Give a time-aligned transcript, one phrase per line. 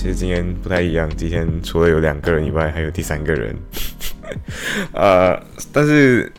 [0.00, 1.06] 其实今天不太一样。
[1.14, 3.54] 今天除了有两个人以外，还有第三个人。
[4.94, 5.38] 呃，
[5.74, 6.32] 但是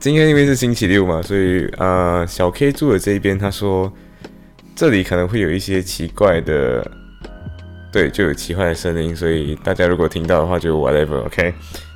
[0.00, 3.92] 今天因为是星期六嘛，所以呃，小 K 住的这一边，他说
[4.74, 6.84] 这里可能会有一些奇怪的，
[7.92, 9.14] 对，就有奇怪的声音。
[9.14, 11.54] 所以大家如果听到的话，就 whatever，OK，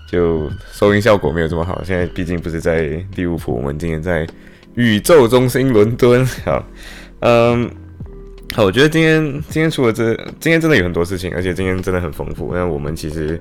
[0.09, 1.83] 就收音效果没有这么好。
[1.83, 2.83] 现在毕竟不是在
[3.17, 4.25] 利物浦，我们今天在
[4.77, 6.25] 宇宙中心伦敦。
[6.45, 6.65] 好，
[7.19, 7.69] 嗯。
[8.55, 12.53] 好，我觉得今天今天除了这，今天真的有很多事情，而且今天真的很丰富。
[12.55, 13.41] 那我们其实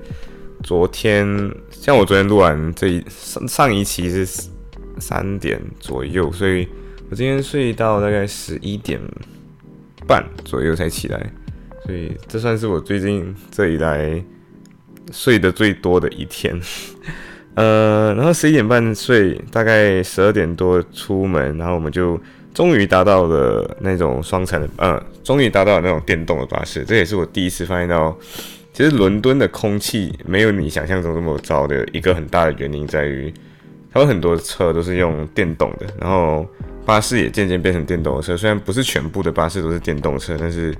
[0.62, 1.26] 昨天，
[1.70, 4.48] 像我昨天录完这一上上一期是
[4.98, 6.66] 三点左右，所以
[7.10, 8.98] 我今天睡到大概十一点
[10.06, 11.30] 半左右才起来，
[11.84, 14.24] 所以这算是我最近这一来
[15.12, 16.58] 睡得最多的一天。
[17.54, 22.18] 呃，然后十一点半睡，大概十二点多出门，然后我们就。
[22.54, 26.84] 终于达到了那种双层的，嗯，终于达到了那种电动的巴士。
[26.84, 28.16] 这也是我第一次发现到，
[28.72, 33.32] 其实伦敦的空气没有你想象中这么糟的一个很大的原因在于，
[33.92, 36.46] 它有很多车都是用电动的，然后
[36.84, 38.36] 巴士也渐渐变成电动车。
[38.36, 40.74] 虽然不是全部的巴士都是电动车，但是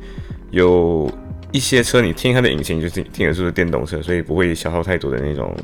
[0.50, 1.10] 有
[1.52, 5.56] 一些车你听它的引擎就是听得出是电动车，所以不会消耗太多的那种，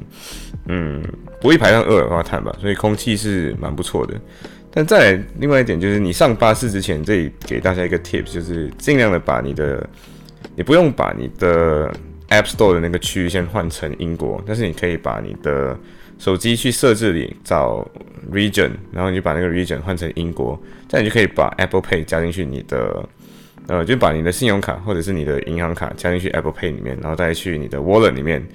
[0.69, 1.03] 嗯，
[1.41, 4.14] 不会排放二氧化碳吧，所以空气是蛮不错的。
[4.79, 9.85] 但再另外一点就是，你上巴士之前，这里给大家一个 tips，就是尽量的把你的，
[10.55, 11.93] 你不用把你的
[12.29, 15.77] App Store 的那个区域先换成英国，但是你可以把你的
[16.17, 17.85] 手机去设置里找
[18.33, 23.05] region，然后你就把那个 region 换成英国，这样你就可以把 Apple Pay 加进去你的，
[23.67, 28.47] 呃，就把你的信用卡或者是你的银行卡加进去 Apple Pay 里面，然后再去你的 Wallet 里面。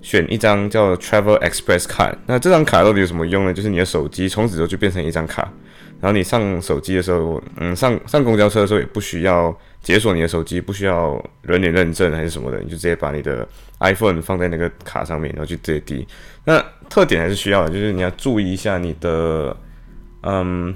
[0.00, 3.52] 选一张叫 Travel Express 卡，那这张卡到底有什么用呢？
[3.52, 5.52] 就是你的手机从此之后就变成一张卡，
[6.00, 13.46] 然后你上手机的时候，嗯，上上公交车的时候也不需要解锁你的手机，不需要人脸认证还是什么的，你就直接把你的
[13.80, 16.06] iPhone 放在那个卡上面，然后就直接滴。
[16.44, 19.56] 那特点还是需要的，就是你要注意一下你的，
[20.22, 20.74] 嗯，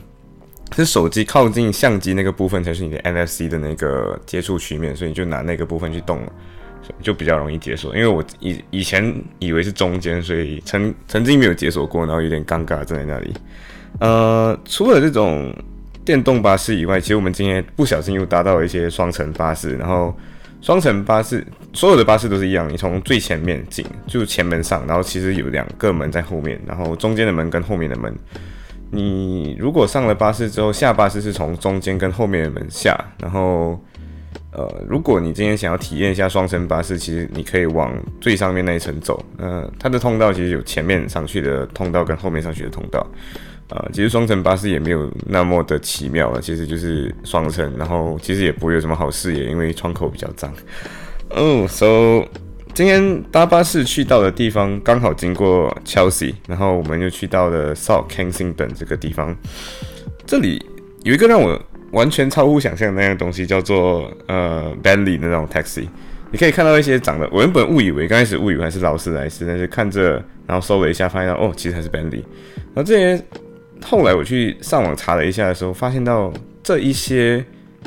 [0.75, 6.21] 是手机靠近相机那个部分才是你的 NFC 的那个接触曲面，所以你就拿那个部分去动。
[7.01, 13.33] 就比较容易解锁，因为我以以前以为是中间，所以曾曾经没有解锁过，然后有点尴尬站在那里。
[14.03, 15.55] 呃，除了这种
[16.05, 19.77] 电动巴士以外，其实我们今天不小心又搭到了一些双层巴士。
[19.77, 20.13] 然后
[20.61, 28.13] 双层巴士所有的巴士都是一样，你从最前面进，就前门上，然后其实有两个门在后面，然后中间的门跟后面的门，
[28.91, 33.81] 你如果上了巴士之后下巴士是从中间跟后面的门下，然后。
[34.53, 37.91] 呃，如果你今天想要体验一下双层巴士，其实你可以往
[38.21, 39.25] 最上面那一层走。
[39.39, 43.07] 呃，它的通道其实有前面上去的通道跟后面上去的通道。
[43.71, 50.53] 呃，其实双层巴士也没有那么的奇妙了，其实就是双层，然后其实也不会有什么好视野，因为窗口比较脏。
[51.31, 52.23] 哦，so
[52.75, 59.35] 今天搭巴士去到的地方刚好经过 Chelsea，然后我们又去到了 South Kensington 这个地方。
[60.27, 60.63] 这里
[61.05, 61.59] 有一个让我。
[61.93, 65.87] 完全超乎想象那样东西叫做呃 Bentley 那种 taxi，
[66.31, 70.15] 你可以看到一些长得，我原本误以为刚开始误以为还是劳斯莱斯，但是看着
[70.47, 72.23] 然后搜了一下，发现到哦，其实还是 Bentley。
[72.75, 73.23] 然后这些
[73.85, 76.33] 后来我去上网查了一下的时候，发现到
[76.63, 77.45] 这一些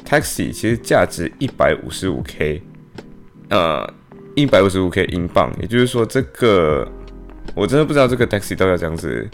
[0.07, 2.61] taxi 其实价值一百五十五 K，
[3.49, 3.91] 呃，
[4.35, 6.87] 一百五十五 K 英镑，也就是说这个
[7.55, 9.27] 我真的不知道这个 taxi 都要这样子。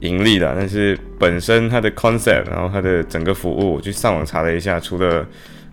[0.00, 5.26] 盈利的，但是本身它的 concept，然后它的整个服务，我去上网查了一下，除了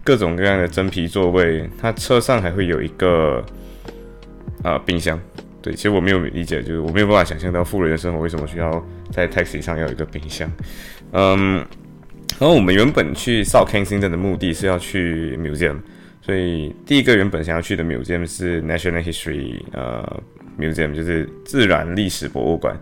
[0.04, 3.46] 各种各样的真皮座位，它车上还会有一个
[4.64, 5.20] 啊冰箱。
[5.62, 10.52] 对，其实我没有理解，就是我没有办法想象到富人的生活为什么需要在 taxi 上要有一个冰箱。
[11.12, 11.58] 嗯，
[12.40, 15.78] 然后我们原本去 South Kensington 的目的是要去 museum，
[16.22, 20.24] 所以第一个原本想要去的 museum 是 National History 呃
[20.60, 22.76] museum，就是自然历史博物馆。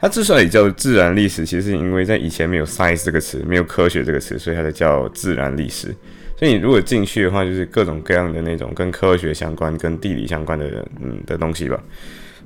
[0.00, 5.94] 它之所以叫自然历史，其实是因为在以前没有 science 这个词，没有科学这个词，所以它才叫自然历史。
[6.38, 11.78] 所以你如果进去的话，就是各种各样的那种跟科学相关、跟地理相关的嗯的东西吧。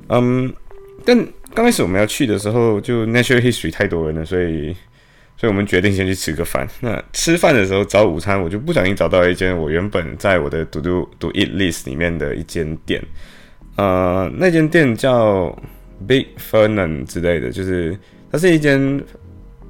[0.08, 0.52] 嗯，
[1.04, 1.16] 但
[1.54, 4.74] 刚开始我们要去的时候，就 natural history 太多人了，所以
[5.36, 6.68] 所以我们决定先去吃个饭。
[6.80, 13.00] 那吃饭的时候找午餐，我就不小心找到一间我原本在我的 do do do eat list 里面的一间店。
[13.76, 15.56] 呃，那间店叫。
[16.06, 17.96] Big Fernan 之类的，就是
[18.30, 19.02] 它是一间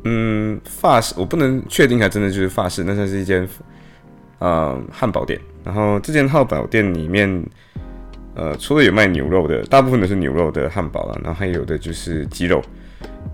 [0.04, 3.48] 嗯法式，我不能确定它真的就是法式，那它是一间
[4.38, 5.40] 呃汉堡店。
[5.64, 7.42] 然后这间汉堡店里面，
[8.34, 12.62] 呃，除了有卖牛肉的，大部分都是牛肉的汉堡了，然后还有的就是鸡肉。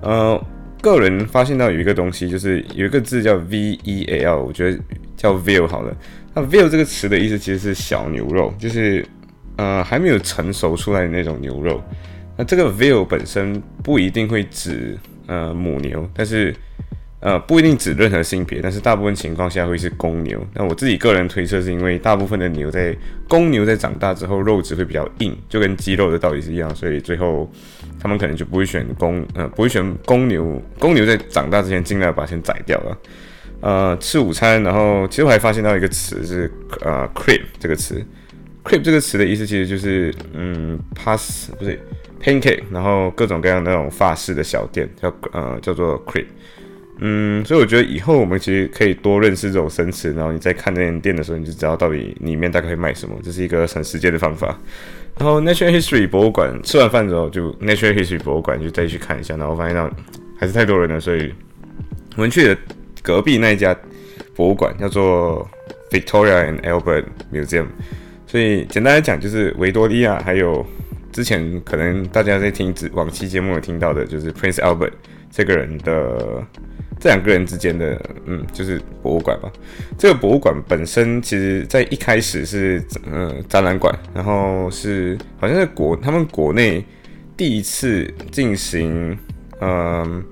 [0.00, 0.41] 呃，
[0.81, 4.79] 个人发现到有一个东西，就是有一个字叫 V E A L，我觉得
[5.17, 5.97] 叫 Veal 好了。
[6.32, 9.05] 那 Veal 这个词的意思其实是小牛肉，就是
[9.56, 11.82] 呃还没有成熟出来的那种牛肉。
[12.40, 14.96] 那这个 Veal 本身不一定会指
[15.26, 16.54] 呃母牛，但是。
[17.22, 20.42] 呃，不一定指任何性别，但是大部分情况下会是公牛。
[20.54, 22.96] 那我自己个人推测，是因为大部分的牛在
[23.28, 27.46] 公牛在长大之后，肉质会比较硬，就跟鸡肉的道理是一样，所以最后
[28.00, 30.62] 他们可能就不会选公，呃，不会选公牛。
[30.78, 32.98] 公牛在长大之前尽量把先宰掉了。
[33.60, 36.50] 呃，吃午餐，然后其实我还发现到一个词是
[36.81, 38.02] 呃 crib 这个词
[38.64, 41.78] ，crib 这个词的意思其实就是嗯 pass 不是
[42.22, 46.26] pancake，然后各种各样那种法式的小店叫呃叫做 crib。
[47.02, 54.58] 嗯，所以我觉得以后我们其实可以多认识这种生词，然后你在看那间店的时候，你就知道到底里面大概会卖什么，这是一个省时间的方法。
[55.19, 59.90] 然后 Natural History 博物馆吃完饭之后，就 Natural History 博物馆就再去看一下，然后发现到
[60.38, 61.32] 还是太多人了，所以
[62.16, 62.56] 我们去的
[63.02, 63.75] 隔壁那一家
[64.37, 65.49] 博物馆叫做
[65.90, 67.66] Victoria and Albert Museum。
[68.26, 70.64] 所以简单来讲，就是维多利亚，还有
[71.12, 74.93] 之前可能大家在听往期节目有听到的，就是 Prince Albert
[75.31, 76.45] 这个人的。
[77.03, 79.51] 这两个人之间的，嗯，就是博物馆吧。
[79.97, 86.85] 这个博物馆本身，其实在一开始是，嗯，展览馆，然后是好像是国他们国内
[87.39, 89.17] 第一次进行，
[89.62, 90.23] 嗯，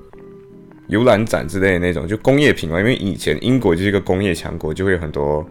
[0.88, 2.78] 游览展之类的那种，就工业品嘛。
[2.78, 5.48] 因为以前英国就是一个工业强国，就会有很多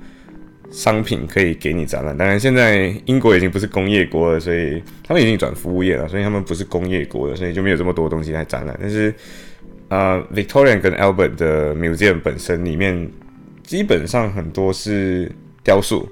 [0.71, 2.17] 商品可以给你展览。
[2.17, 8.77] 当然，现在英国已经不是工业国了，所以他们已经转服务业了，所以他们不是工业国了，所以就没有这么多东西来展览。
[8.81, 9.13] 但是
[9.89, 13.09] 呃，Victorian 跟 Albert 的 museum 本身里面
[13.63, 15.31] 基本上很多是
[15.63, 16.07] 雕塑，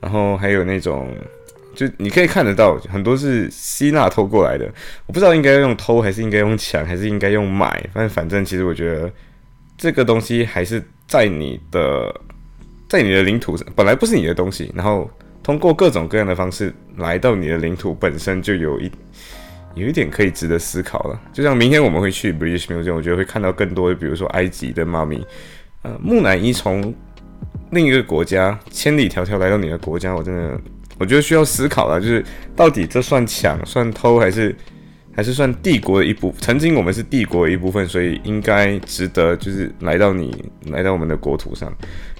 [0.00, 1.08] 然后还有那种
[1.74, 4.66] 就你可以看得到很多是希腊偷过来的。
[5.06, 9.10] 我不知道应该用偷还是应该用抢还是应该用买，反正反正其实我觉得
[9.78, 12.14] 这个东西还是在你的
[12.88, 15.10] 在你的领土上，本来不是你的东西，然后
[15.42, 18.90] 通过各种各样的方式来到你的领土，本身就有一。
[19.74, 25.22] 有一点可以值得思考了，就像明天我们会去 British Museum，我觉得会看到更多，比如说埃及的妈咪，
[25.82, 26.94] 呃，木乃伊从
[27.72, 30.58] 另一个国家千里迢迢来到你的国家，我真的
[30.96, 32.24] 我觉得需要思考了，就是
[32.56, 34.56] 到底这算抢、算偷，还是
[35.14, 36.34] 还是算帝国的一部？
[36.38, 41.70] 曾经我们是帝国的一部分，所以应该值得就是来到你来到我们的国土上，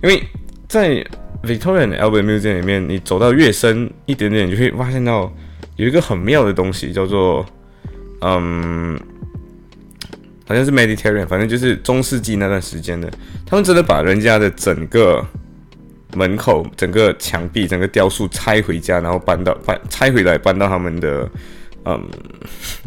[0.02, 0.22] 因为
[0.68, 1.04] 在
[1.42, 5.32] Victoria and Albert Museum 里面，你走到越深一点点，你就会发现到。
[5.76, 7.44] 有一个很妙的东西，叫做，
[8.22, 8.98] 嗯，
[10.48, 13.12] 好像是 Mediterranean，反正就是中世纪那段时间的，
[13.44, 15.22] 他们真的把人家的整个
[16.14, 21.30] 门口、整个墙壁、整个雕塑拆回家，然后搬到搬拆回来，搬到他们的，
[21.86, 22.06] 嗯，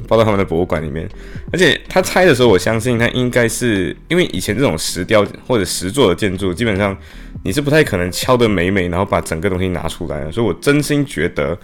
[0.08, 1.10] 包到他们的博物馆里面。
[1.52, 6.96] 而且他拆的时候，我相信他应该是因为以前这种石雕或者石做的建筑，基本上
[7.44, 10.32] 你是不太可能敲得美美，然后把整个东西拿出来的。
[10.32, 11.58] 所以我真心觉得。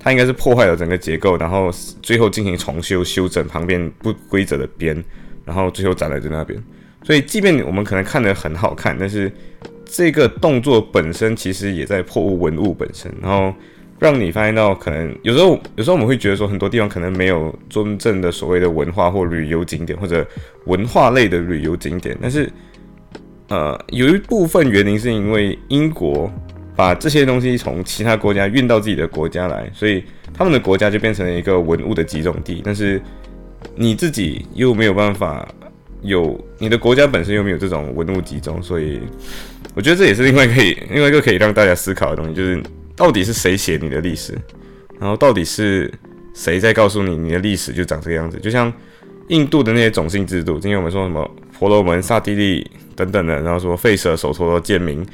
[0.00, 4.94] 它应该是破坏了整个结构，然后最后进行重修修整旁边不规则的边，
[5.44, 6.56] 然后最后展览在那边。
[7.02, 9.30] 所以，即便我们可能看得很好看，但是
[9.84, 13.52] 这个动作本身其实也在破坏文物本身，然后
[13.98, 20.26] 让你发现到可能有时候有时候我们会觉得说很多地方可能没有真正的所谓的文化或旅游景点或者
[20.66, 22.50] 文化类的旅游景点，但是
[23.48, 26.30] 呃有一部分原因是因为英国。
[26.76, 32.62] 把这些东西从其他国家运到自己的国家来，所以他们的国家就变成了一个文物的集中地。
[32.64, 33.02] 但是
[33.74, 35.44] 你自己又没有办法
[36.02, 39.00] 有你的国家本身又没有这种文物集中，所以
[39.74, 42.62] 我觉得这也是另外可以另外一个可以让大家思考的东西，就是
[42.98, 44.36] 到底是谁写你的历史，
[44.98, 45.88] 然后到底是
[46.34, 48.36] 谁在告诉你你的历史就长这个样子？
[48.40, 48.70] 就像
[49.28, 55.06] 印度的那些种姓制度，今天我们说什么婆罗门、刹帝利等等的，然后说吠舍、首陀罗、贱民。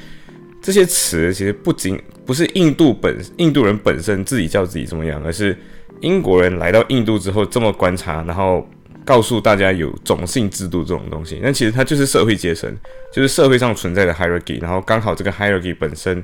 [0.63, 5.55] 这些词其实不仅不是印度本印度人本身自己叫自己怎么样，而是
[6.01, 8.67] 英国人来到印度之后这么观察，然后
[9.05, 11.39] 告诉大家有种姓制度这种东西。
[11.43, 12.75] 但其实它就是社会阶层，
[13.13, 14.59] 就是社会上存在的 hierarchy。
[14.59, 16.23] 然后刚好这个 hierarchy 本身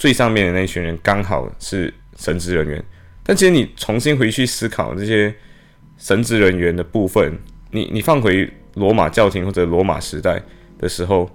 [0.00, 2.82] 最上面的那一群人刚好是神职人员。
[3.22, 5.32] 但其实你重新回去思考这些
[5.98, 7.38] 神职人员的部分，
[7.70, 10.40] 你你放回罗马教廷或者罗马时代
[10.78, 11.30] 的时候。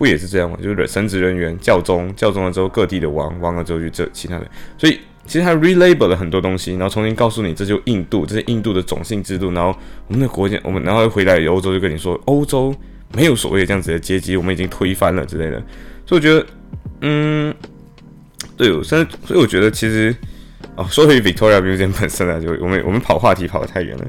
[0.00, 0.56] 不也是这样吗？
[0.62, 4.50] 就是神职人员教宗，教宗了之后各地的王，王了之后就这其他的。
[4.78, 12.74] 所以其实他 relabel 了很多东西，然后重新告诉你这就印度，这是印度的种姓制度，然后我们的国家，我们然后回来欧洲就跟你说，欧洲
[13.14, 15.62] 没有所谓的这样子的阶级，我们已经推翻了之类的。
[16.06, 16.46] 所以我觉得，
[17.02, 17.54] 嗯，
[18.60, 20.14] 对，所以所以我觉得其实，
[20.76, 24.04] 哦，说回 Victoria Museum 本身啊，就我们我们跑话题跑得太远了。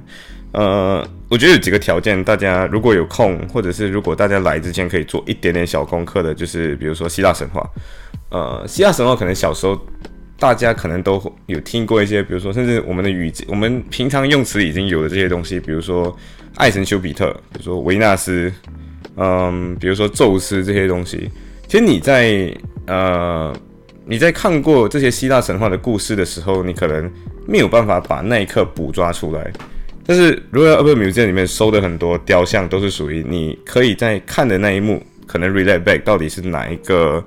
[0.51, 7.65] 呃，我觉得有几个条件，大家如果有空，或者是如果大家来之前可以做一点点小功课的，就是比如说希腊神话。
[8.29, 9.79] 呃，希腊神话可能小时候
[10.37, 16.13] 大家可能都有听过一些，比如说甚至我们的语我们平常用词已经有的这些东西，比如说
[16.55, 18.51] 爱神丘比特，比如说维纳斯，
[19.15, 21.31] 嗯，比如说宙斯这些东西。
[21.69, 22.53] 其实你在
[22.87, 23.55] 呃
[24.11, 27.09] 你在看过这些希腊神话的故事的时候，你可能
[27.47, 29.49] 没有办法把那一刻捕抓出来。
[30.05, 37.23] 但是 Royal Albert Museum 里面收的很多雕像都是属于你可以在看的那一幕，可能 relate back 到底是哪一个，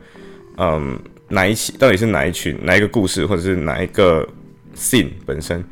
[0.59, 0.99] 嗯，
[1.29, 4.29] 哪一起到底是哪一群哪一个故事，或者是哪一个
[4.77, 5.65] scene 本身，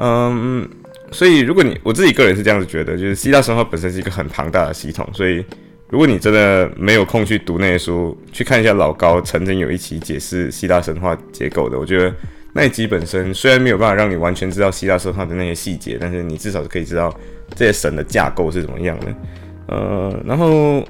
[0.00, 0.68] 嗯，
[1.12, 5.44] 所以如果你我自己个人是这样子觉得，就是希腊神话本身是一个很庞大的系统，所以
[5.90, 12.14] 如果你真的没有空去读那些书，去看一下老高曾经有一期解释希腊神话结构的，我觉得。
[12.54, 17.14] 那一集本身虽然没有办法让你完全知道希腊神话的那些细节，但是你至少是可以知道
[17.54, 19.06] 这些神的架构是怎么样的。
[19.66, 20.82] 呃，然后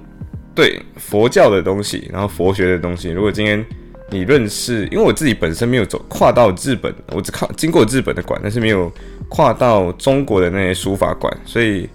[0.55, 3.63] 对佛教的东西，然后佛学的东西，如果今天
[4.09, 8.91] 你认识，因为我自己本身没有走跨到日本，我只靠经过日本的馆，但是没有
[9.29, 11.87] 跨到中国的那些书法馆，所以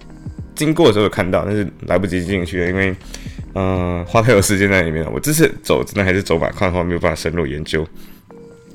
[0.55, 2.95] 经过的时候有看到，但是来不及进去，因为
[3.55, 5.09] 嗯花太多时间在里面了。
[5.13, 7.87] 我这次走真的还是走马看花，没有办法深入研究。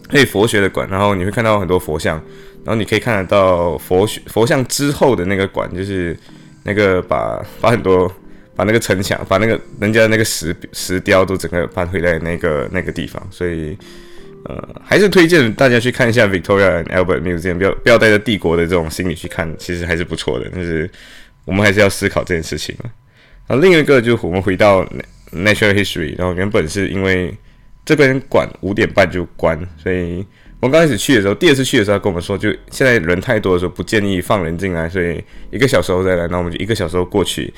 [0.08, 2.16] 可以佛学的馆，然后你会看到很多佛像，
[2.64, 6.18] 然后你可以看得到佛学佛像之后的那个馆，就是
[6.62, 8.10] 那个把把很多
[8.56, 13.76] 把那个城墙，把那个人家的那个石石雕都整个搬回来那个那个地方，所以
[14.46, 20.90] 呃还是推荐大家去看一下 Victoria and Albert Museum，不要不要带着帝国的这种心理去看，其实还是不错的，但是
[21.48, 22.76] 我们还是要思考这件事情
[23.48, 24.84] 然后另一个就是我们回到
[25.32, 27.34] Natural History，然后原本是因为。
[27.84, 30.16] 这边馆五点半就关，所以
[30.60, 36.28] 我们刚开始去的时候，第二次去的时候跟我们说，就现在人太多的时候不建议放人进来，所以一个小时后再来。
[36.28, 37.50] 那我们就一个小时后过去。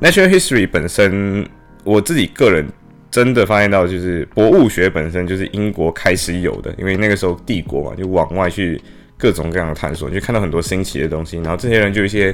[0.00, 1.44] Natural History 本身，
[1.82, 2.64] 我自己个人
[3.10, 8.80] 真的发现到，就是博物学本身就是英国开始有的，因为那个时候帝国嘛，就往外去
[9.18, 12.32] 各种各样的探索，就看到很多新奇的东西，然后这些人就一些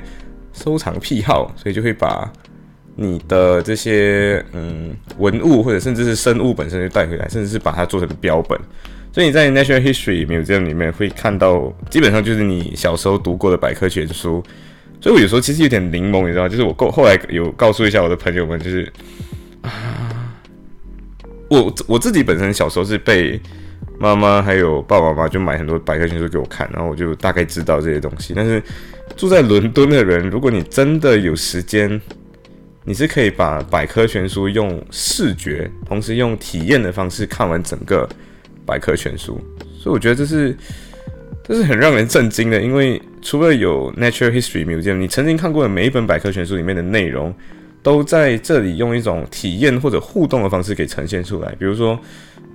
[0.53, 2.31] 收藏癖好，所以就会把。
[2.97, 8.59] 你的这些嗯文物或者甚至是生物本身就带回来，甚至是把它做成标本，
[9.11, 14.43] 所以你在 National History Museum 里面会看到，基本上就是你小时候读过的百科全书。
[15.01, 18.93] 所以我有时候其实有点柠檬，你知道，就是我后后来有告诉一下我的朋友们，就是
[19.63, 20.37] 啊，
[21.49, 23.41] 我我自己本身小时候是被
[23.99, 28.35] 妈妈还有爸爸妈妈就买很多百科全书给我看，然后我就大概知道这些东西。
[28.37, 28.63] 但是
[29.17, 32.01] 住在伦敦的人，如果你真的有时间，
[32.85, 38.09] 你是可以把百科全书用视觉，同时用体验的方式看完整个
[38.65, 39.39] 百科全书，
[39.79, 40.57] 所以我觉得这是
[41.45, 42.61] 这是很让人震惊的。
[42.63, 47.35] 因为除了有 Natural History Museum，你曾经看过的每一本百科全书里面的内容，
[47.83, 51.55] 都在这里用一种体验或者互动的方式给呈现出来。
[51.59, 51.99] 比如说，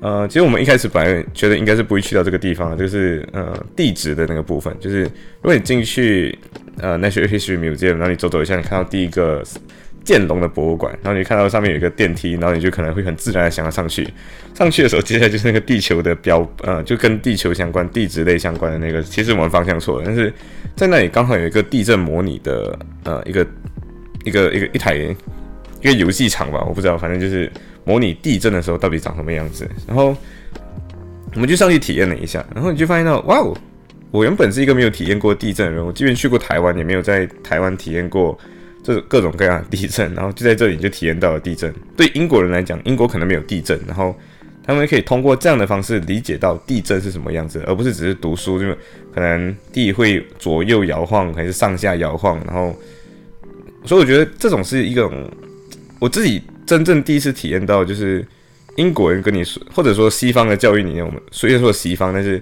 [0.01, 6.37] 呃，其实我们一开始本来觉得应该是不会去到这个地方，就是呃地址的那个部分，就是如果你进去
[6.79, 9.43] 呃 Natural History Museum，然后你走走一下，你看到第一个。
[10.05, 14.07] 剑龙的博物馆，然后你看到上面有一个电梯，然后你就可能会很自然的想要上去。
[14.53, 19.01] 上去的时候，接下来就是那个地球的标，呃，就跟地球相关、地质类相关的那个。
[19.01, 20.31] 其实我们方向错了，但是
[20.75, 23.47] 在那里刚好有一个地震模拟的，呃，一个
[24.25, 27.51] 一个一个一台一个游戏场吧，我不知道，反正就是
[27.85, 29.69] 模拟地震的时候到底长什么样子。
[29.87, 30.15] 然后
[31.33, 33.55] 我们就上去体验了一下，然后你就发现到，哇哦，
[34.11, 38.37] 我原本是一个没有体验过地震的人，我即便去过台湾，也没有在台湾体验过。
[38.83, 41.73] 这各种各样的地震， 然后就在这里就体验到了地震。
[41.97, 44.15] 对英国人来讲，英国可能没有地震，然后
[44.63, 48.67] 他们可以通过这样的方式理解到地震是什么样子，而不是只是读书，就
[49.11, 52.39] 可能地会左右摇晃还是上下摇晃。
[52.45, 52.75] 然后，
[53.85, 55.11] 所以我觉得这种是一种
[55.97, 58.25] 我自己真正第一次体验到，就是
[58.75, 62.41] 英国人跟你说，或者说西方的教育理念，我们虽然说西方，但是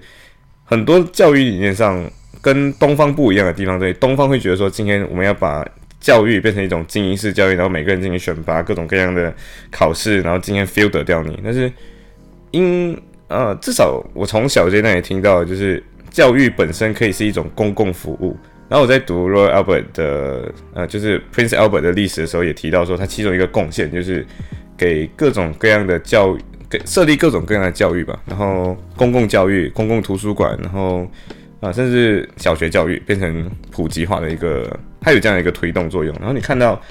[0.63, 2.03] 很多教育理念上
[2.41, 5.65] 跟东方不一样的地方，对东方会觉得说，今天我们要把
[5.99, 9.33] 教育变成一种精英式教育，然后每个人进行选拔，各种各样的
[9.71, 11.39] 考试，然后今天 filter 掉你。
[11.43, 11.71] 但是，
[12.51, 18.37] 因呃，至少我从小阶段也听到，就是教育本身可以是一种公共服务。
[18.73, 24.25] 然后我在读 Royal Albert 的呃，就是 Prince Albert 的历史的时候，也提到说，他其中一个贡献就是
[24.75, 31.07] 给各种各样的教育给设立各种各样的教育吧，然后公共教育、公共图书馆，然后
[31.59, 34.67] 啊，甚至小学教育变成普及化的一个，
[34.99, 36.11] 它有这样一个推动作用。
[36.15, 36.81] 然后你看到，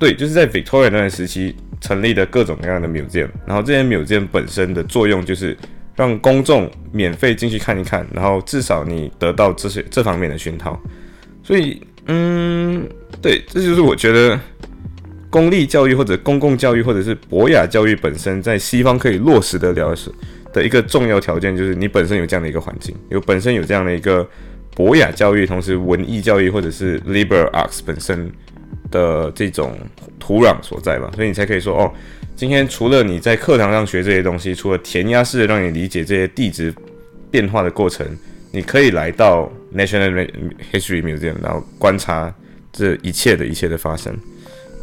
[0.00, 5.56] 对，就是在 Victoria 那段时期成立的各种各样的 museum，然后这些 museum 本身的作用就是
[5.96, 10.80] 让公众免费进去看一看，然后至少你得到这些这方面的熏陶。
[11.42, 12.88] 所以，嗯，
[13.20, 14.38] 对，这就是我觉得。
[15.28, 20.10] 公立教育或者公共教育或者是博雅教育本身，在西方可以落实得了是
[20.50, 24.26] 的一个重要条件，就是你本身有这样的一个环境，有本身有这样的一个
[24.74, 28.32] 博雅教育，同时文艺教育或者是 liberal arts 本身
[28.90, 29.76] 的这种
[30.18, 31.92] 土壤所在吧，所以你才可以说哦，
[32.36, 36.72] 今天除了你在课堂上学这些东西，除了填鸭式的让你理解这些地质
[37.30, 38.06] 变化的过程，
[38.52, 40.28] 你可以来到 National
[40.70, 42.32] History Museum，然后观察
[42.70, 44.14] 这一切的一切的发生。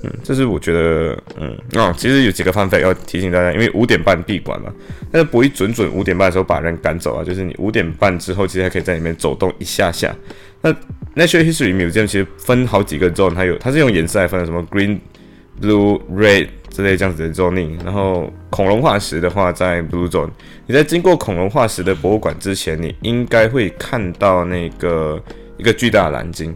[0.01, 4.74] 嗯，这是我觉得，嗯，啊，其实有几个方法要提醒大家，因为五点半闭馆嘛，
[5.12, 10.13] 但是不会准准五点半的时候把人赶走啊，就是你五点半之后，其实还可以在里面走动一下下。
[10.62, 10.74] 那
[11.15, 14.98] Natural History Museum 其实分好几个 zone，它有，它是用颜色来分的，什么 green、
[15.62, 17.77] blue、red 之类这样子的 zoning。
[17.83, 20.29] 然后恐龙化石的话，在 blue zone。
[20.65, 25.22] 你在经过恐龙化石的博物馆之前，你应该会看到那个
[25.57, 26.55] 一个巨大的蓝鲸，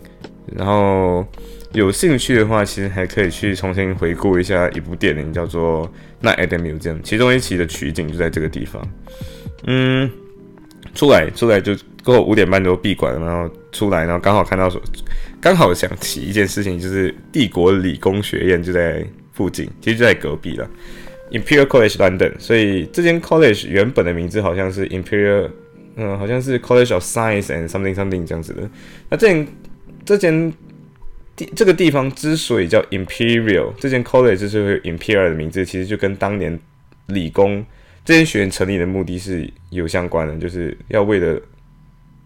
[0.56, 1.26] 然后。
[1.74, 5.86] 有兴趣的话，其实还可以去重新回顾一下一部电影，叫做
[6.26, 8.82] 《Night at Mu 这样》，其中一期的取景就在这个地方。
[9.66, 10.10] 嗯，
[10.96, 11.76] 出来出来就
[12.06, 14.72] 过五点半就闭馆了，然后出来，然后刚好看到，
[15.40, 20.70] 刚好想起一件事情，就是帝国理工学院就在附近，其实就在隔壁了
[21.32, 22.34] ，Imperial College London。
[22.40, 25.50] 所以这间 college 原本的名字好像是 Imperial，
[25.96, 28.70] 嗯，好像是 College of Science and something something 这样子的。
[29.10, 29.48] 那这间
[30.06, 30.54] 这间。
[31.38, 36.60] 地这个地方之所以叫 Imperial，这间 college 就是 Imperial 的名字，其实就跟当年
[37.10, 37.64] 理工
[38.04, 41.40] 这间学院成立的目的是有相关的，就是要为了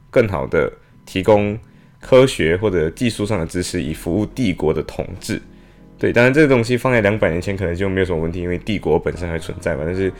[0.09, 0.71] 更好的
[1.05, 1.59] 提供
[2.01, 5.41] 科学或者技术上的知识，以服务帝国的统治。
[5.97, 9.83] 对，当然这个东西放在两百年前可能就没有什么问题，因为帝国本身还存在嘛。
[9.85, 10.11] 但是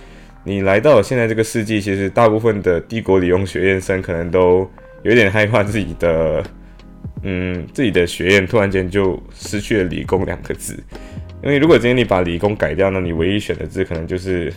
[0.43, 4.69] 你来到现在这个世纪，其实大部分的帝国理工学院生可能都
[5.03, 6.43] 有点害怕自己的。
[7.23, 10.83] 嗯，自己的学院突然间就失去了“理工”两个字，
[11.43, 14.51] 因为如果今天你把“理工”改掉，那你唯一选的字可能就是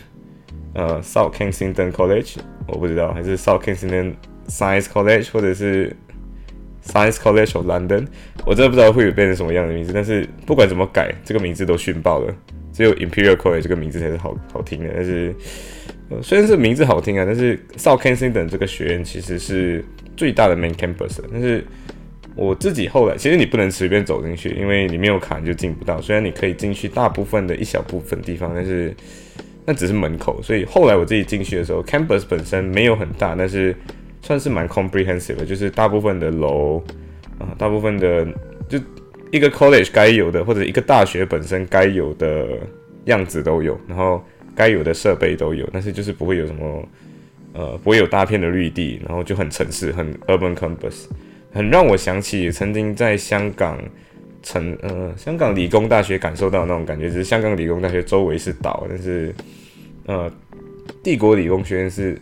[0.73, 4.15] 呃 South Kensington College，我不知道，还是 South Kensington
[4.47, 5.95] Science College，或者是
[6.85, 8.07] Science College of London，
[8.45, 9.91] 我真的不知道会变成什么样的名字。
[9.93, 12.33] 但是不管怎么改，这个名字都逊爆了，
[12.71, 14.89] 只有 Imperial College 这个名字才是好好听的。
[14.93, 15.35] 但是
[16.21, 19.83] 虽然是名字好听啊，但是 South Kensington 这个学院其实是
[20.15, 21.63] 最大的 Main Campus，但是。
[22.37, 26.01] 我自己后来，其实你不能随便走进去，因为你没有卡你就进不到。
[26.01, 28.93] 虽然你可以进去大部分的一小部分地方，但是
[29.65, 30.41] 那只是门口。
[30.43, 33.73] 所以后来我自己进去的时候，campus 本身没有很大，但是
[34.25, 36.83] 算是蛮 comprehensive 的，就是大部分的楼
[37.37, 38.25] 啊，大部分的
[38.67, 38.79] 就
[39.29, 42.47] 一个 college 该有的，或者一个大学本身该有的
[43.05, 44.19] 样子都有，然后
[44.55, 46.89] 该有的设备都有，但是就是不会有什么
[47.53, 51.05] 呃，不会有大片的绿地，然后就很城市，很 urban campus。
[51.53, 53.79] 很让我想起曾经在香港，
[54.41, 59.33] 城呃香港理工大学感受到那种感觉，就是香港理工大学周围是岛，但是
[60.07, 60.31] 呃
[61.03, 62.19] 帝国理工学院是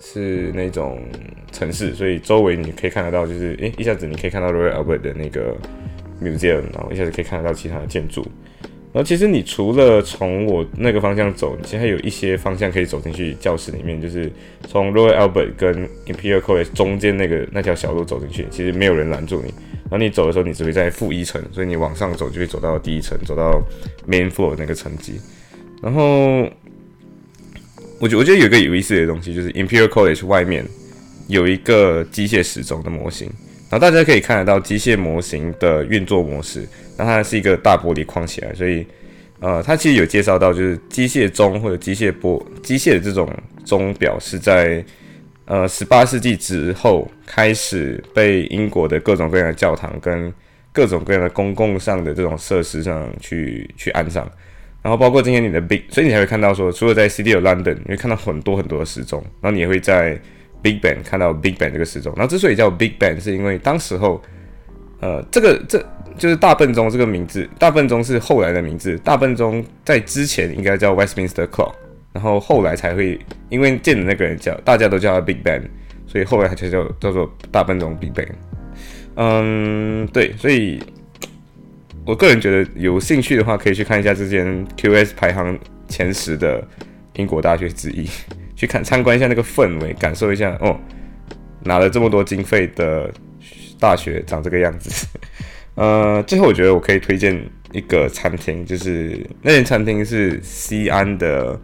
[0.00, 0.98] 是那种
[1.52, 5.56] 城市，所以周围你可以看得到，就是诶一下子你可以看到 Royal Albert 的那个
[6.22, 8.26] museum，然后一下子可以看得到其他的建筑。
[8.92, 14.28] 然后其实你除了从我那个方向走，其实还有一些方向可以走进去教室里面，就是
[14.66, 19.54] 从 Royal Albert 跟 Imperial College 中间那个那条小路走进去，其实没有人拦住你。
[19.84, 23.62] 然后你走的时候，你只会在负一层，所以你往上走就会走到第一层，走到
[24.08, 25.20] Main Floor 那个层级。
[25.80, 26.48] 然后
[28.00, 30.64] 我觉我觉得有个有意思的东西，就是 Imperial College 外面
[31.30, 33.26] 有一个机械时钟的模型，
[33.70, 36.68] 然后大家可以看得到机械模型的运作模式。
[36.98, 38.86] 那它是一个大玻璃框起来，所以，
[39.38, 43.26] 呃，它其实有介绍到，就是机械钟或者机械波、机械的这种
[43.64, 44.84] 钟表是在
[45.46, 50.30] 呃十八世纪之后开始被英国的各种各样的教堂跟
[50.72, 54.30] 各种各样的公共上的这种设施上去去安上，
[54.82, 60.20] 然后包括今天你的 Big，所以你还会看到说，除了在 City of London，你会看到很多很多的时钟，然后你也会在
[60.62, 64.20] Big Ben 看到 Big Ben 这个时钟，然后之所以叫 Big Ben，是因为当时候，
[65.00, 65.84] 呃，这个这。
[66.18, 68.98] 就是大笨钟这个名字，大笨钟是后来的名字。
[68.98, 71.72] 大笨钟在之前应该叫 Westminster Clock，
[72.12, 73.18] 然后后来才会
[73.48, 75.62] 因为建的那个人叫，大家都叫他 Big Ben，
[76.06, 78.28] 所以后来他就叫叫做大笨钟 Big Ben。
[79.14, 80.82] 嗯，对，所以
[82.04, 86.62] 我个人觉得有兴趣的话，可以去看一下这间 QS 排行前十的
[87.14, 88.06] 英国大学之一，
[88.60, 90.78] 去看参观一下那个氛围，感受一下哦，
[91.64, 93.10] 拿了这么多经费的
[93.78, 95.06] 大学长这个样子。
[95.76, 97.42] 呃，最后我觉得我可以推荐
[97.72, 101.58] 一个餐厅，就是那间餐厅是西安的，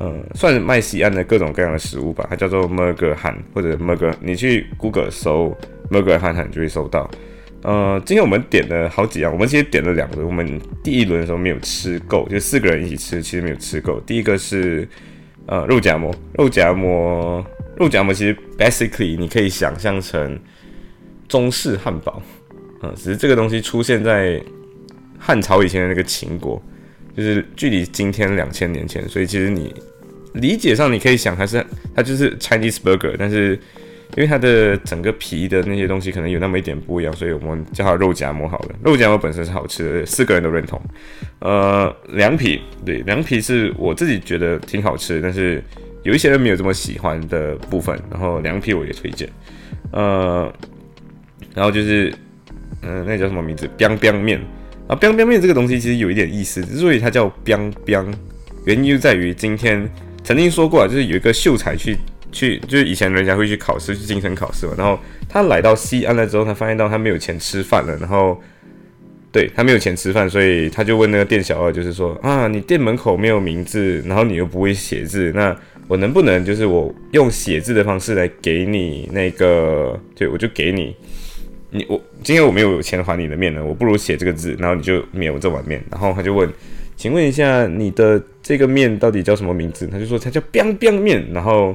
[0.00, 5.56] 呃，算是卖西安的各种各样的食物吧，它叫做 Merger 汉或者 Merger，你去 Google 搜
[5.92, 7.08] Merger 汉汉就会搜到。
[7.62, 14.00] 呃，今天我们点了好几样，我们其实点了两个，我们第一轮的时候没有吃够，就四个人一起吃，其实没有吃够。
[14.00, 14.88] 第一个是
[15.46, 17.44] 呃肉夹馍，肉夹馍，
[17.76, 20.38] 肉夹馍其实 basically 你可以想象成
[21.28, 22.22] 中式汉堡。
[22.82, 24.42] 嗯，只是这个东西出现在
[25.18, 26.60] 汉朝以前的那个秦国，
[27.16, 29.72] 就是距离今天两千年前，所以其实你
[30.34, 33.58] 理解上你可以想它是它就是 Chinese burger，但是
[34.16, 38.74] 因为它的整个皮的那些东西可能有那么一点不一样，所以我们叫它肉夹馍好了。
[38.84, 40.80] 肉夹馍本身是好吃的，四个人都认同。
[41.40, 45.62] 呃，凉皮，对，凉皮是我自己觉得挺好吃，但是
[46.02, 49.28] 有一些人没有这么喜欢的部分，然后凉皮我也推荐。
[49.92, 50.52] 呃，
[51.54, 52.12] 然后就是。
[52.84, 54.40] 嗯，那叫什么名字？biang biang 面
[54.88, 58.12] 啊，biang biang 面这个东西其实有一点意思，之所以它叫 biang biang，
[58.66, 59.88] 原因就在于今天
[60.24, 61.96] 曾经说过啊，就是有一个秀才去
[62.32, 68.40] 去，就是以前人家会去考试，去京城考试嘛，然后他来到西安了之后，他发现到他没有钱吃饭了，然后
[69.30, 75.56] 对他没有钱吃饭，所以他就问那个店小二，就是说啊，你店门口没有名字，然后你又不会写字，那
[75.88, 80.96] 我能不能就是我用写字的方式来给你那个，对我就给你。
[81.74, 85.82] 你我今天我没有钱还你的面了，我不如写这个字，然后你就免我这碗面。
[85.90, 86.46] 然后他就问，
[86.96, 89.86] 请问一下你的这个面到底叫什么名字？
[89.86, 91.26] 他就说他叫 biang biang 面。
[91.32, 91.74] 然后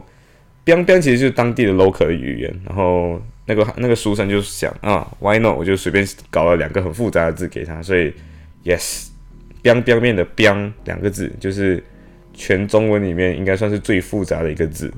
[0.67, 2.53] biang biang 其实就是当地的 local 语言。
[2.65, 5.55] 然后那个那个书生就想啊，why not？
[5.57, 7.81] 我就随便搞了两个很复杂的字给他。
[7.81, 8.13] 所以
[8.65, 9.07] yes
[9.63, 11.81] biang biang 面的 biang 两个字就是
[12.33, 14.93] 全中文里面应该算是最复杂的一个字，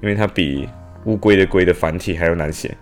[0.00, 0.66] 因为它比
[1.04, 2.74] 乌龟的龟的繁体还要难写。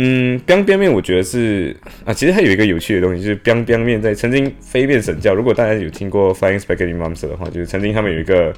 [0.00, 5.34] 嗯，biang biang 面我觉得是啊，其实它有一个有趣的东西，就是 biang biang 面在曾经飞遍神教。
[5.34, 8.54] 如果大家有听过 Flying Spaghetti Monster 的话，就是曾经他们有一个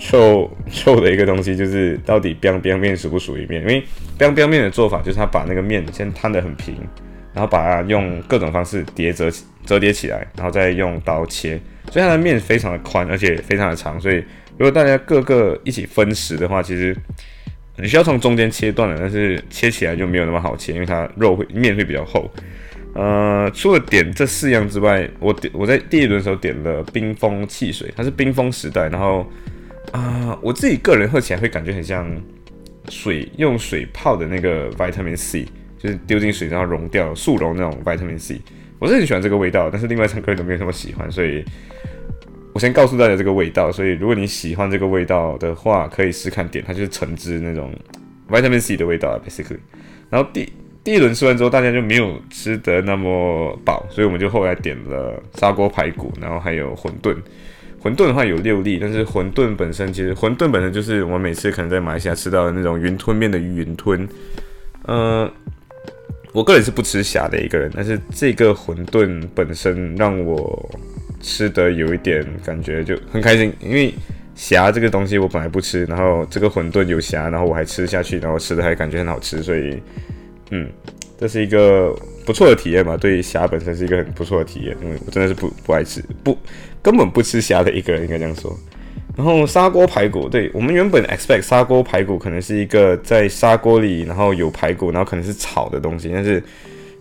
[0.00, 3.62] 臭臭的一个东西，就是到底 biang biang 面属不属于面？
[3.62, 3.84] 因为
[4.18, 6.74] biang biang 面的做法就是他把那个面先摊得很平，
[7.32, 9.30] 然后把它用各种方式叠折
[9.64, 11.56] 折叠起来，然后再用刀切，
[11.88, 14.00] 所以它的面非常的宽，而且非常的长。
[14.00, 14.16] 所以
[14.58, 16.96] 如果大家各个一起分食的话，其实。
[17.80, 22.30] 你需要从中间切断了，但是切起来就没有那么好切，因为它肉会面会比较厚。
[22.94, 28.88] 呃，除了点这四样之外，我点我在第一轮时候点了冰封汽水，它是冰封时代。
[28.88, 29.24] 然后
[29.92, 32.10] 啊，我自己个人喝起来会感觉很像
[32.88, 35.46] 水用水泡的那个 vitamin C，
[35.78, 38.40] 就是丢进水然后溶掉速溶那种 vitamin C。
[38.78, 41.44] 我是很喜欢这个味道，但是另外三个人都没有那么喜欢，所以。
[42.52, 47.72] 我先告诉大家这个味道，所以如果你喜欢这个味道的话，可以试看点，它就是橙汁那种
[48.28, 49.58] vitamin C 的味道，basically。
[50.10, 57.14] 然后第第一轮吃完之后，大家就没有吃得那么饱，所以我们就后来点了砂锅排骨，然后还有馄饨。
[57.80, 64.06] 馄饨的话有六粒，但是馄饨本身其实馄饨本身就是我们每次可能在马来西亚吃到的那种云吞面的云吞。
[64.86, 65.30] 嗯，
[66.32, 70.68] 我个人是不吃虾的一个人，但是这个馄饨本身让我。
[71.20, 73.92] 吃的有一点感觉就很开心，因为
[74.34, 79.78] 虾这个东西我本来不吃，然后这个馄饨有虾，然后我还吃下去，然后吃的还感觉很好吃，所以
[80.50, 80.66] 嗯，
[81.18, 82.96] 这是一个不错的体验嘛。
[82.96, 86.36] 对虾本身是一个很不错的体验，因为我真的是不不爱吃，不
[86.80, 88.58] 根本不吃虾的一个人应该这样说。
[89.16, 96.42] 然后砂锅排骨，对我们原本 expect 砂锅排骨可能是一个在砂锅里，然后有排骨，然后可能是炒的东西，但是。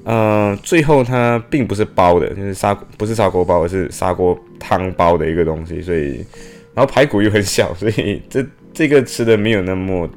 [0.05, 5.81] 呃，最后它并不是包的，就是砂不是砂锅包，而是砂锅汤包的一个东西。
[5.81, 6.25] 所以，
[6.73, 10.09] 然后排骨又很小，所以这这个吃的没有那么，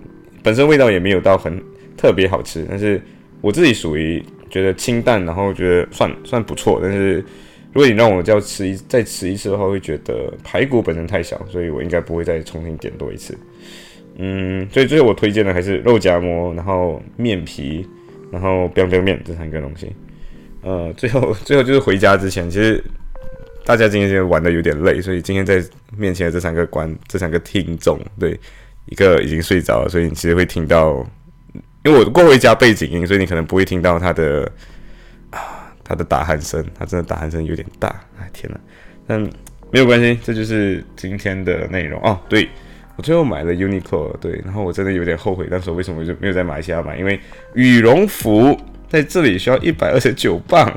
[0.43, 1.61] 本身味道也没有到很
[1.97, 2.65] 特别好吃。
[2.71, 3.03] 但是
[3.41, 6.79] 我自己属于觉得清淡，然后觉得算算不错。
[6.81, 7.17] 但是
[7.73, 13.37] 如果你让我叫吃一再吃一次的话，会觉得排骨本身太小，所以我应该不会再重新点多一次。
[14.17, 17.87] 嗯，所以最后我推荐的还是肉夹馍，然后面皮。
[18.33, 19.95] 然后 biang biang 面这三个东西，
[20.63, 22.83] 呃，最后 最后就是回家之前，其实
[23.63, 25.63] 大家今天玩的有点累，所以今天在
[25.99, 28.41] 面前的这三个观这三个听众，对，
[28.87, 31.07] 一个已经睡着了，所以你其实会听到，
[31.85, 34.51] 因为我过回家背景音，所以你可能不会听到他的
[35.29, 38.59] 啊他的打鼾声，他真的打鼾声有点大，哎天呐，
[39.07, 39.21] 但
[39.71, 42.49] 没有关系，这就是今天的内容哦，对。
[43.03, 46.97] 最后买了 Uniqlo，对，然后我真的有点后悔，当时为什么就没有在马来西亚买？
[46.97, 47.19] 因为
[47.55, 48.57] 羽绒服
[48.89, 50.73] 在这里需要一百二十九磅，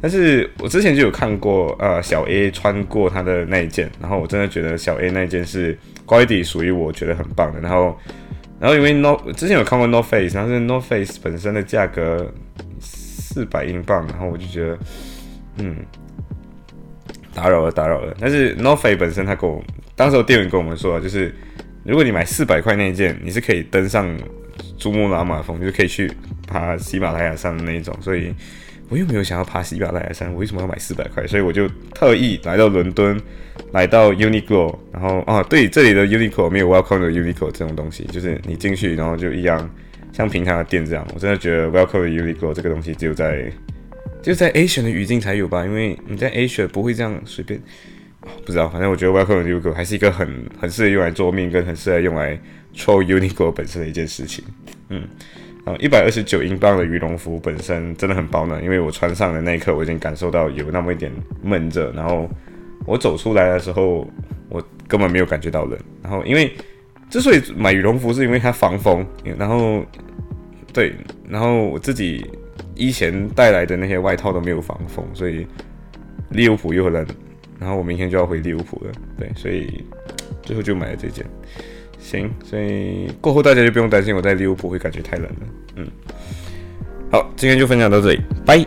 [0.00, 7.60] 但是我之前就有看过，呃，小 A 穿过他的那一件，然后我真的觉得小 A 那一件是 quality 属于我觉得很棒的。
[7.60, 7.96] 然后，
[8.58, 12.32] 然后因为 No 之前有看过 No Face，但是 No Face 本身的价格
[12.80, 14.78] 四百英镑，然后我就觉得，
[15.58, 15.76] 嗯，
[17.34, 18.14] 打扰了，打扰了。
[18.18, 19.62] 但是 No Face 本身他跟我
[19.94, 21.34] 当时店员跟我们说，就是
[21.84, 24.14] 如果你买四百块那一件，你是可以登上
[24.78, 26.10] 珠穆朗玛峰，就是可以去
[26.46, 28.34] 爬喜马拉雅山的那一种，所以。
[28.88, 31.26] 我又没有想要爬喜马拉雅山，我为什么要买四百块？
[31.26, 33.18] 所以我就特意来到伦敦，
[33.72, 39.70] 来到 Uniqlo，然后啊，对，这里的 Uniqlo 没有 Welcome 的 Uniqlo 这种东西，就是你进去然后就一样
[40.12, 41.06] 像平常的店这样。
[41.14, 43.50] 我真的觉得 Welcome 的 Uniqlo 这个东西只有在
[44.20, 47.58] 就在 Asian 的语境才有吧，因为你在 Asia 不会这样随便。
[48.44, 52.38] 不知道，反正我觉得 Welcome to Uniqlo 还是一个很很适合用来做面，跟很适合用来
[52.72, 54.44] 抽 Uniqlo 本身的一件事情。
[54.88, 55.02] 嗯。
[55.64, 61.92] 啊，一百二十九英镑的羽绒服本身真的很保暖，因为我穿上的那一刻，我已经感受到有那么一点闷热。
[61.92, 62.28] 然后
[62.84, 64.04] 我走出来的时候，
[64.48, 65.78] 我根本没有感觉到冷。
[66.02, 66.52] 然后因为
[67.08, 69.06] 之所以买羽绒服，是因为它防风。
[69.38, 69.86] 然后
[70.72, 70.96] 对，
[71.28, 72.28] 然后我自己
[72.74, 75.46] 以前带来的那些外套都没有防风，所以
[76.30, 77.06] 利物浦又冷。
[77.62, 79.84] 然后我明天就要回利物浦了，对，所以
[80.42, 81.24] 最后就买了这件。
[82.00, 85.46] 行，所以过后大家就不用担心我在利物浦会感觉太冷了。
[85.76, 85.86] 嗯，
[87.12, 88.66] 好，今天就分享到这里，拜。